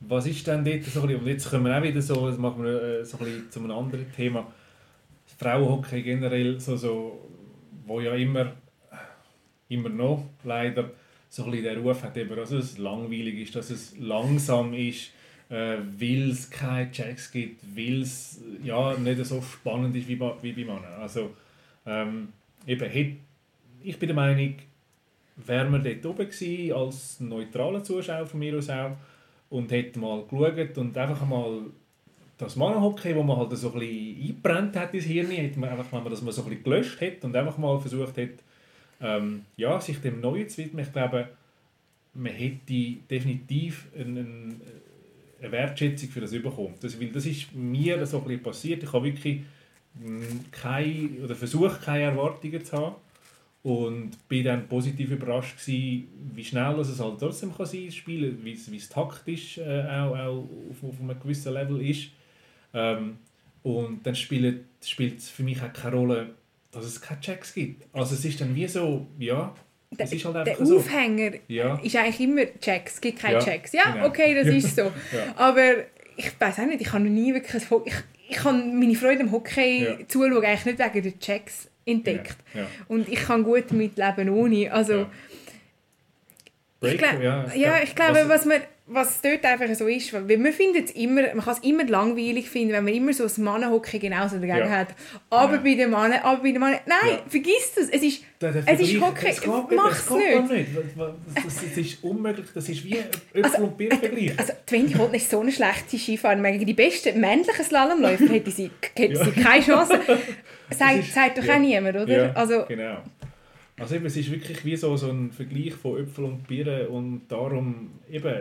[0.01, 2.37] was ist denn dort so ein bisschen, und jetzt kommen wir auch wieder so, das
[2.37, 4.51] machen wir äh, so ein bisschen zu einem anderen Thema,
[5.37, 7.29] Frauenhockey generell, so, so,
[7.85, 8.51] wo ja immer,
[9.69, 10.91] immer noch leider
[11.29, 15.11] so ein bisschen den Ruf hat, eben, dass es langweilig ist, dass es langsam ist,
[15.49, 20.33] äh, weil es keine Checks gibt, weil es ja, nicht so spannend ist wie bei,
[20.41, 20.99] wie bei Männern.
[20.99, 21.31] Also
[21.85, 22.29] ähm,
[22.67, 23.17] eben,
[23.83, 24.55] ich bin der Meinung,
[25.35, 28.97] wären wir dort oben gewesen, als neutraler Zuschauer von mir aus auch
[29.49, 31.61] und hätten mal geschaut und einfach mal
[32.37, 35.91] das Mannenhockey, wo man halt so ein bisschen eingebrannt hat ins Hirn, hätte man einfach,
[35.91, 38.39] wenn man das mal so ein bisschen gelöscht hätte und einfach mal versucht hätte,
[38.99, 40.85] ähm, ja, sich dem Neuen zu widmen.
[40.85, 41.29] Ich glaube,
[42.13, 44.25] man hätte definitiv eine,
[45.39, 46.75] eine Wertschätzung für das bekommen.
[46.81, 48.83] Das, weil das ist mir so ein bisschen passiert.
[48.83, 49.41] Ich habe wirklich
[49.99, 52.95] hm, keine, oder versucht, keine Erwartungen zu haben
[53.63, 58.53] und bin dann positiv überrascht gewesen, wie schnell es halt trotzdem kann sein Spiel, wie
[58.53, 62.09] es, wie es taktisch äh, auch, auch auf, auf einem gewissen Level ist.
[62.73, 63.17] Ähm,
[63.63, 66.29] und dann spielt, spielt es für mich auch keine Rolle,
[66.71, 67.85] dass es keine Checks gibt.
[67.93, 69.53] Also es ist dann wie so, ja,
[69.97, 70.77] es ist halt der so.
[70.77, 71.79] Aufhänger ja.
[71.83, 73.73] ist eigentlich immer Checks, es gibt keine ja, Checks.
[73.73, 74.07] Ja, genau.
[74.07, 74.83] okay, das ist so.
[75.11, 75.35] ja.
[75.35, 75.73] Aber
[76.15, 77.63] ich weiß auch nicht, ich habe noch nie wirklich...
[77.85, 77.93] Ich,
[78.29, 80.07] ich kann meine Freude am Hockey ja.
[80.07, 82.37] zuschauen, eigentlich nicht wegen der Checks, entdeckt.
[82.53, 82.67] Ja, ja.
[82.87, 84.71] Und ich kann gut damit leben ohne.
[84.71, 85.09] Also, ja.
[86.81, 88.61] ich, glaub, ja, ja, ich glaube, was, man,
[88.93, 92.73] was dort einfach so ist, weil man findet immer, man kann es immer langweilig finden,
[92.73, 94.89] wenn man immer so das Mannenhockey genauso dagegen hat.
[95.29, 99.01] Aber bei den Mannen, aber bei den Mannen, nein, vergiss das, es ist, es ist
[99.01, 100.51] Hockey, mach es nicht.
[100.51, 100.67] nicht.
[101.35, 104.37] Das, das, ist unmöglich, das ist wie Äpfel also, und Birnen vergleichen.
[104.37, 108.71] Also, Twenty Holten ist so eine schlechte Skifahrerin, gegen die besten männlichen Slalomläufer hätte sie,
[108.95, 109.99] hätte sie keine Chance.
[110.71, 112.07] Sagt, sagt doch auch niemand, oder?
[112.07, 112.99] Ja, also, genau.
[113.77, 117.23] Also eben, es ist wirklich wie so, so ein Vergleich von Äpfel und Birnen und
[117.27, 118.33] darum eben,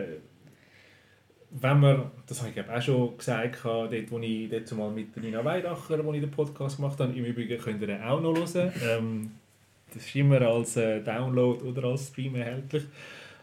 [1.51, 5.43] wenn man, das habe ich auch schon gesagt, dort, wo ich dort mal mit Nina
[5.43, 8.71] Weidacher, wo ich den Podcast gemacht habe, im Übrigen könnt ihr den auch noch hören.
[8.83, 9.31] Ähm,
[9.93, 12.83] das ist immer als äh, Download oder als Stream erhältlich.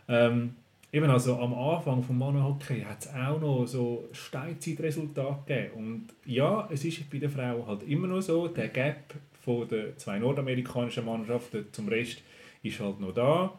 [0.08, 0.54] Ähm,
[0.90, 5.74] eben also am Anfang vom Mannenhockey hat es auch noch so Steinzeitresultate gegeben.
[5.76, 9.96] Und ja, es ist bei der Frau halt immer noch so, der Gap von den
[9.98, 12.22] zwei nordamerikanischen Mannschaften zum Rest
[12.62, 13.58] ist halt noch da.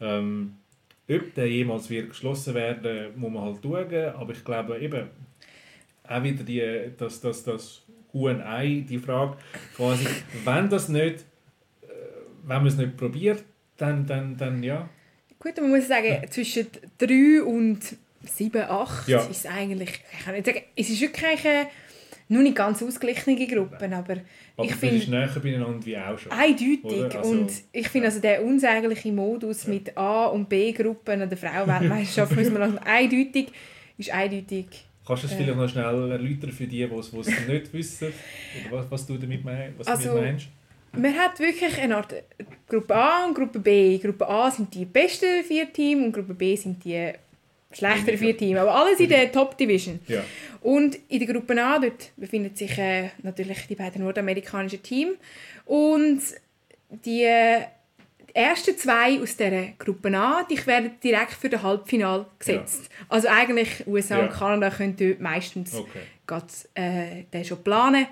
[0.00, 0.56] Ähm,
[1.08, 4.14] ob der jemals wird geschlossen werden, muss man halt schauen.
[4.14, 5.08] Aber ich glaube eben,
[6.08, 9.36] auch wieder die, das, das, das Huhn-Ei, die Frage,
[9.76, 10.06] quasi,
[10.44, 11.20] wenn das nicht,
[11.82, 11.86] äh,
[12.44, 13.44] wenn man es nicht probiert,
[13.76, 14.88] dann, dann, dann ja,
[15.38, 16.30] Gut, man muss sagen, ja.
[16.30, 16.66] zwischen
[16.98, 17.78] 3 und
[18.24, 19.20] 7, 8 ja.
[19.26, 21.66] ist eigentlich, ich kann nicht sagen, es ist wirklich ein,
[22.28, 24.16] noch nicht ganz ausgeglichene Gruppen, aber,
[24.56, 24.96] aber ich finde...
[24.96, 26.32] ist näher beieinander wie auch schon.
[26.32, 27.16] Eindeutig.
[27.16, 29.70] Also, und ich finde also der unsägliche Modus ja.
[29.70, 33.48] mit A- und B-Gruppen an der Frauenweltmeisterschaft müssen wir also eindeutig,
[33.96, 34.66] ist eindeutig...
[35.06, 38.12] Kannst du es äh, vielleicht noch schnell erläutern für die, die es nicht wissen?
[38.68, 39.78] Oder was, was du damit meinst?
[39.78, 40.48] Was also, damit meinst?
[40.96, 42.14] Man hat wirklich eine Art
[42.68, 43.98] Gruppe A und Gruppe B.
[43.98, 47.12] Gruppe A sind die besten vier Teams und Gruppe B sind die
[47.76, 48.58] schlechteren vier Teams.
[48.58, 50.00] Aber alles in der Top Division.
[50.06, 50.22] Ja.
[50.62, 55.16] Und in der Gruppe A dort befinden sich äh, natürlich die beiden nordamerikanischen Teams.
[55.64, 56.20] Und
[57.04, 57.62] die äh,
[58.36, 62.84] ersten zwei aus dieser Gruppe A die werden direkt für das Halbfinale gesetzt.
[62.84, 63.06] Ja.
[63.08, 64.24] Also eigentlich USA ja.
[64.24, 66.00] und Kanada können dort meistens okay.
[66.26, 68.06] grad, äh, den schon planen.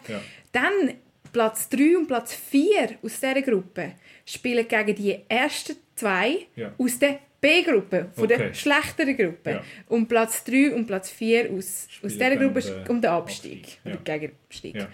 [0.52, 0.94] Dann
[1.32, 3.92] Platz 3 und Platz 4 aus dieser Gruppe
[4.24, 6.46] spielen gegen die ersten zwei
[6.78, 8.38] aus der B-Gruppe, von okay.
[8.38, 9.50] der schlechteren Gruppe.
[9.50, 9.62] Ja.
[9.88, 13.64] Und Platz 3 und Platz 4 aus, aus dieser Gruppe den, um den Abstieg.
[13.64, 13.78] Abstieg.
[13.84, 13.92] Ja.
[13.92, 14.74] Oder gegen Abstieg.
[14.76, 14.88] Ja.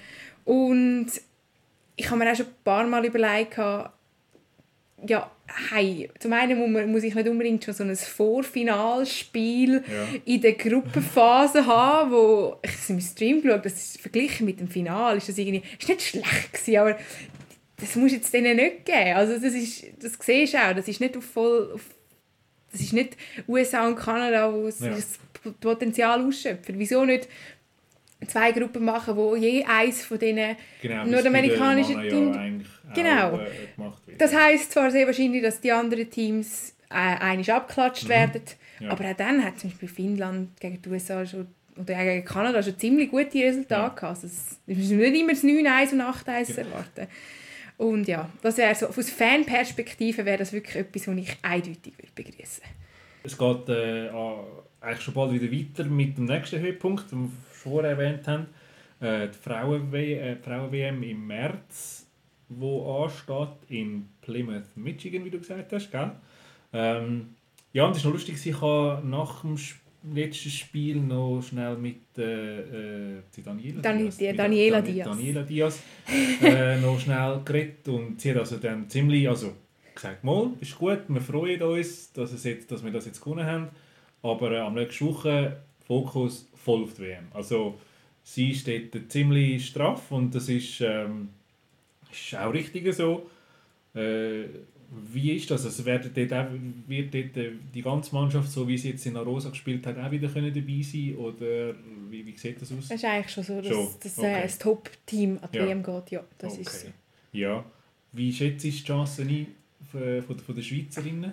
[0.44, 1.06] Und
[1.94, 3.56] ich habe mir auch schon ein paar Mal überlegt,
[5.06, 5.30] ja,
[5.70, 10.20] hey, zum einen muss, man, muss ich nicht unbedingt schon so ein Vorfinalspiel ja.
[10.24, 14.68] in der Gruppenphase haben, wo ich habe im Stream geschaut, das ist verglichen mit dem
[14.68, 16.98] Finale, ist das irgendwie, ist nicht schlecht gewesen, aber
[17.76, 19.14] das muss jetzt denen nicht geben.
[19.14, 21.82] Also das ist, das siehst du auch, das ist nicht auf voll, auf
[22.72, 23.16] das ist nicht
[23.48, 24.90] USA und Kanada, wo ja.
[24.90, 25.18] das
[25.60, 26.78] Potenzial ausschöpfen.
[26.78, 27.28] Wieso nicht
[28.26, 32.36] zwei Gruppen machen, wo je eins von diesen genau, nordamerikanischen Teams...
[32.36, 33.36] Ja genau.
[33.36, 34.16] Auch, äh.
[34.18, 38.08] Das heisst zwar sehr wahrscheinlich, dass die anderen Teams äh, einig abgeklatscht mhm.
[38.08, 38.42] werden,
[38.80, 38.90] ja.
[38.90, 42.78] aber auch dann hat zum Beispiel Finnland gegen die USA schon oder gegen Kanada schon
[42.78, 43.88] ziemlich gute Resultate ja.
[43.88, 44.04] gehabt.
[44.04, 47.06] Also es ist nicht immer das 9-1 und 8-1 zu erwarten.
[47.80, 52.12] Und ja, das wäre so, aus Fanperspektive wäre das wirklich etwas, was ich eindeutig würde
[52.14, 52.62] begrüßen
[53.22, 54.10] Es geht äh,
[54.82, 58.48] eigentlich schon bald wieder weiter mit dem nächsten Höhepunkt, den wir vorher erwähnt haben.
[59.00, 62.06] Äh, die Frauen-WM Frauen im März,
[62.50, 66.10] wo ansteht, in Plymouth, Michigan, wie du gesagt hast, gell?
[66.74, 67.34] Ähm,
[67.72, 69.79] ja, und es ist noch lustig, ich habe nach dem Spiel
[70.12, 75.82] letztes Spiel noch schnell mit äh, äh, Daniela, Dan Diaz, die, Daniela Diaz, Daniela Diaz
[76.42, 79.52] äh, noch schnell geredet und sie hat also dann ziemlich also
[79.94, 83.46] gesagt, mal, ist gut, wir freuen uns, dass, es jetzt, dass wir das jetzt gewonnen
[83.46, 83.68] haben,
[84.22, 87.26] aber äh, am nächsten Woche Fokus voll auf die WM.
[87.34, 87.78] Also
[88.22, 91.30] sie steht ziemlich straff und das ist, ähm,
[92.12, 93.28] ist auch richtig so.
[93.94, 94.44] Äh,
[94.90, 95.64] wie ist das?
[95.64, 96.50] Also wird dort,
[96.88, 100.10] wird dort äh, die ganze Mannschaft, so wie sie jetzt in Arosa gespielt hat, auch
[100.10, 101.74] wieder können dabei sein Oder
[102.08, 102.84] wie, wie sieht das aus?
[102.84, 103.88] Es ist eigentlich schon so, dass, schon?
[104.02, 104.40] dass äh, okay.
[104.42, 105.66] das Top-Team an die ja.
[105.66, 106.10] WM geht.
[106.10, 106.62] Ja, das okay.
[106.62, 106.88] ist so.
[107.32, 107.64] Ja.
[108.12, 109.46] Wie schätzt du die Chancen ein
[109.92, 111.32] von, von den Schweizerinnen?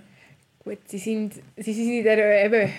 [0.63, 2.72] Gut, sie sind, sie sind in der eben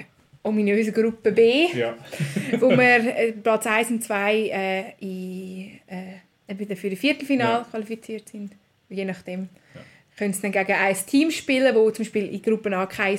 [0.45, 1.97] ominösen Gruppe B, ja.
[2.61, 7.67] wo wir äh, Platz 1 und 2 äh, in, äh, für das Viertelfinale ja.
[7.69, 8.53] qualifiziert sind.
[8.89, 9.49] Je nachdem.
[9.75, 9.81] Ja
[10.19, 13.19] können sie dann gegen ein Team spielen, das zum Beispiel in Gruppe A kein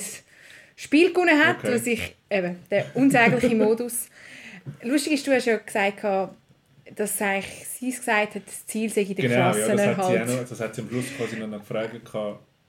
[0.76, 1.74] Spiel gewonnen hat, okay.
[1.74, 4.08] was ich, eben, der unsägliche Modus.
[4.82, 6.04] Lustig ist, du hast ja gesagt,
[6.94, 10.14] dass eigentlich sie gesagt hat, das Ziel sei in der genau, Klassenerhalt.
[10.14, 12.14] Ja, das, hat sie noch, das hat sie am Schluss quasi noch gefragt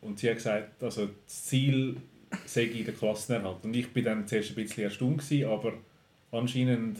[0.02, 1.98] und sie hat gesagt, also das Ziel
[2.46, 3.64] sei in der Klassenerhalt.
[3.64, 5.74] Und ich war dann zuerst ein bisschen erstaunt, aber
[6.32, 7.00] anscheinend,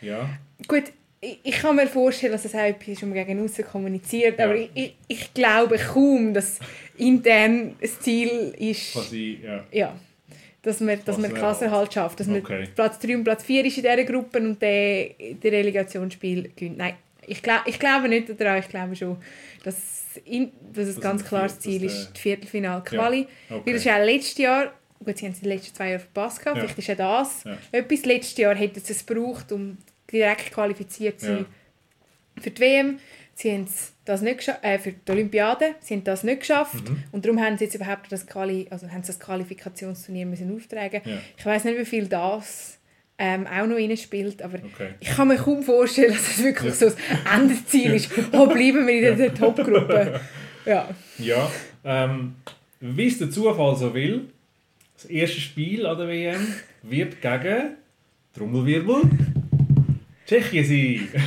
[0.00, 0.28] ja.
[0.68, 4.38] Gut, ich, ich kann mir vorstellen, dass das auch etwas ist, man gegen außen kommuniziert,
[4.38, 4.44] ja.
[4.44, 6.58] aber ich, ich, ich, glaube kaum, dass
[6.98, 9.64] intern das Ziel ist, Quasi, ja.
[9.70, 9.96] ja
[10.62, 12.20] dass man, dass man Klassenerhalt schafft.
[12.20, 12.60] Dass okay.
[12.60, 15.10] man Platz 3 und Platz 4 ist in dieser Gruppe und der,
[15.42, 16.78] der Relegationsspiel gewinnt.
[16.78, 16.94] Nein,
[17.26, 19.16] ich, glaub, ich glaube nicht daran, ich glaube schon,
[19.64, 19.76] dass,
[20.24, 23.26] in, dass es das ganz klar das Ziel ist, die Viertelfinal-Quali.
[23.50, 23.56] Ja.
[23.56, 23.62] Okay.
[23.66, 24.72] Weil das ist ja letztes Jahr,
[25.04, 26.54] gut, sie haben es die letzten zwei Jahre verpasst, ja.
[26.54, 27.58] vielleicht ist ja das ja.
[27.72, 28.04] etwas.
[28.04, 29.78] Letztes Jahr hätten sie es gebraucht, um
[30.12, 32.42] direkt qualifiziert sind ja.
[32.42, 32.98] für die WM.
[33.34, 33.66] Sie haben
[34.04, 37.02] das nicht äh, für die Olympiade, sie haben das nicht geschafft mhm.
[37.12, 41.00] und darum haben sie jetzt überhaupt das, Quali also haben das Qualifikationsturnier müssen auftragen.
[41.04, 41.18] Ja.
[41.36, 42.78] Ich weiß nicht, wie viel das
[43.18, 44.94] ähm, auch noch spielt, aber okay.
[45.00, 46.74] ich kann mir kaum vorstellen, dass es wirklich ja.
[46.74, 46.96] so das
[47.32, 48.10] Endeziel ist.
[48.32, 50.20] Wo bleiben wir in der Top-Gruppe?
[50.66, 50.88] Ja.
[51.18, 51.50] Ja,
[51.84, 52.34] ähm,
[52.80, 54.28] wie es der Zufall so will,
[54.94, 57.76] das erste Spiel an der WM wird gegen
[58.34, 59.02] Trommelwirbel
[60.40, 61.22] Tschechien sein.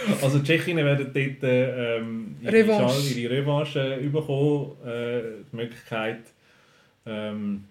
[0.22, 3.20] also die Tschechinnen werden dort ähm, ihre, Revanche.
[3.20, 4.72] ihre Revanche bekommen.
[4.84, 6.22] Äh, die Möglichkeit,
[7.06, 7.64] ähm,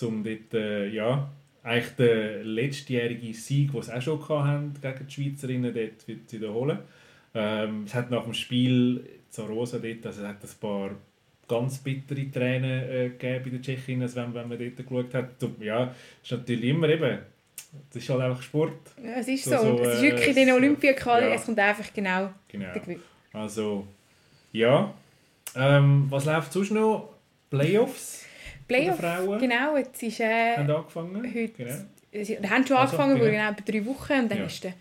[0.00, 1.30] um dort, äh, ja,
[1.62, 6.78] eigentlich den letztjährigen Sieg, den sie auch schon hatten, gegen die Schweizerinnen, dort zu wiederholen.
[7.34, 10.90] Ähm, es hat nach dem Spiel zu Rosa dort, also es hat ein paar
[11.46, 15.30] ganz bittere Tränen äh, gegeben bei den Tschechinnen, wenn, wenn man dort geschaut hat.
[15.60, 17.18] Ja, ist natürlich immer eben
[17.90, 18.72] das ist halt einfach Sport.
[19.02, 19.76] Ja, es ist So- so.
[19.76, 21.34] so, es ist äh, wirklich in den Olympiaquali, ja.
[21.34, 22.72] es kommt einfach genau Genau.
[22.72, 23.02] der Gewinn.
[23.32, 23.86] Also,
[24.52, 24.92] ja.
[25.54, 27.14] Ähm, was läuft sonst noch?
[27.50, 28.24] Playoffs
[28.66, 31.24] Playoff, der Frauen genau, jetzt ist äh, haben angefangen.
[31.34, 31.74] heute, Genau.
[32.24, 33.30] sie haben schon Also, angefangen, genau.
[33.30, 33.50] genau.
[33.50, 34.44] etwa drei Wochen und dann Ja.
[34.44, 34.74] ist der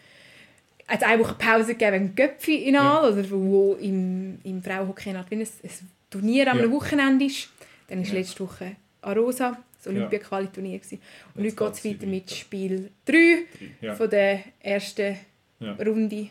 [0.90, 5.48] hat es eine Woche Pause gegeben wegen Göpfi-Final, oder wo im, im Frauenhockey ein, ein
[6.10, 6.72] Turnier am Ja.
[6.72, 7.50] Wochenende ist.
[7.90, 8.14] Dann war Ja.
[8.14, 10.80] letzte Woche Arosa, das Olympia-Quali-Turnier.
[11.36, 12.36] Und Jetzt heute geht es geht's weiter mit weiter.
[12.36, 13.38] Spiel 3
[13.82, 13.96] Ja.
[13.96, 15.18] von der ersten
[15.60, 15.74] Ja.
[15.74, 16.30] Runde.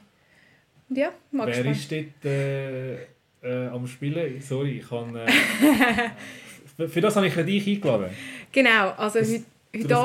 [0.89, 2.95] Und ja, mal Wer ist dort äh,
[3.43, 4.41] äh, am Spielen?
[4.41, 5.17] Sorry, ich kann.
[5.17, 5.27] Äh,
[6.89, 8.11] für- das habe ich dich eingeladen.
[8.53, 9.45] Genau, also Das- heute,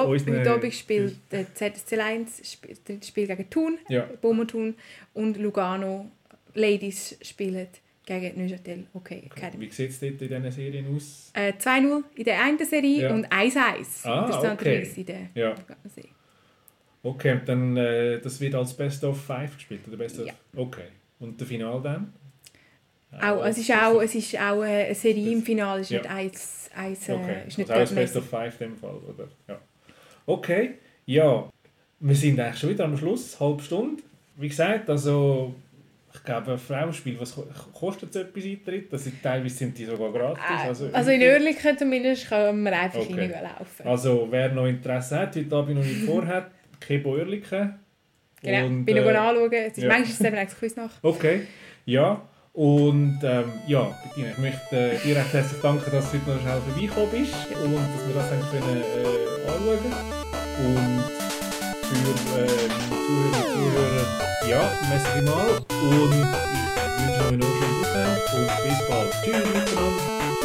[0.08, 4.08] heute, Ab- Abend spielt der ZSC Lions spielt das dritte Spiel gegen Thun, Ja.
[4.22, 4.54] Beaumont
[5.14, 6.12] und Lugano
[6.56, 7.68] Ladies spielen
[8.20, 9.66] gegen Neuchâtel Hockey Academy.
[9.68, 11.32] Wie sieht es dort in diesen Serien aus?
[11.34, 13.14] Äh, 2-0 in der einen Serie Ja.
[13.14, 14.88] und 1-1 Ah, okay.
[14.96, 15.50] in der Ja.
[15.50, 16.10] Lugano-Serie.
[17.04, 20.28] Okay, dann äh, das wird als Best of Five gespielt, oder Best of?
[20.28, 20.34] Ja.
[20.56, 20.84] Okay.
[21.20, 22.14] Und der Final dann?
[23.22, 26.00] Auch, es ist auch, es ist auch eine Serie im Finale, es ist Ja.
[26.00, 28.78] nicht eins, eins äh, Okay, ist nicht also auch das Best of Five in dem
[28.78, 29.28] Fall, oder?
[29.48, 29.60] Ja.
[30.26, 31.50] Okay, ja,
[32.00, 34.02] wir sind eigentlich schon wieder am Schluss, halbe Stunde.
[34.38, 35.54] Wie gesagt, also
[36.14, 38.92] ich glaube, ein Frauenspiel, was ko- kostet etwas Eintritt?
[38.92, 40.84] Das sind, teilweise sind die sogar gratis.
[40.84, 43.32] Äh, also in Oerlikon zumindest kann man einfach Okay.
[43.32, 43.86] reinlaufen.
[43.86, 47.76] Also wer noch Interesse hat, heute Abend noch nicht vorhat, kein Bäuerlichen.
[48.44, 49.52] Genau, Und, bin äh, anschauen.
[49.54, 49.98] Es ist, ja.
[50.00, 50.92] Es eben eigentlich Quiz nach.
[51.04, 51.48] Okay,
[51.86, 52.22] ja.
[52.54, 56.42] Und ähm, ja, Bettina, ich möchte äh, dir recht herzlich danken, dass du heute noch
[56.42, 59.94] schnell vorbeigekommen bist und dass wir das haben können, äh, anschauen
[60.66, 61.31] Und
[61.92, 62.48] für äh,
[62.90, 65.50] Zuhörer und Zuhörer, ja, merci mal
[65.84, 68.04] und ich wünsche euch noch einen schönen Woche
[68.36, 69.12] und bis bald.
[69.24, 70.41] Tschüss miteinander.